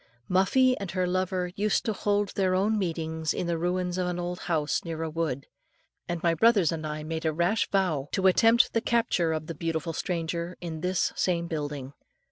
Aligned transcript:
Muffie 0.27 0.75
and 0.79 0.89
her 0.89 1.05
lover 1.05 1.51
used 1.55 1.85
to 1.85 1.93
hold 1.93 2.29
their 2.29 2.59
meetings 2.71 3.35
in 3.35 3.45
the 3.45 3.55
ruins 3.59 3.99
of 3.99 4.07
an 4.07 4.17
old 4.17 4.39
house 4.39 4.83
near 4.83 5.03
a 5.03 5.11
wood, 5.11 5.45
and 6.09 6.23
my 6.23 6.33
brothers 6.33 6.71
and 6.71 6.87
I 6.87 7.03
made 7.03 7.23
a 7.23 7.31
rash 7.31 7.69
vow, 7.69 8.09
to 8.13 8.25
attempt 8.25 8.73
the 8.73 8.81
capture 8.81 9.31
of 9.31 9.45
the 9.45 9.53
beautiful 9.53 9.93
stranger 9.93 10.57
in 10.59 10.81
this 10.81 11.13
same 11.15 11.45
building. 11.45 11.93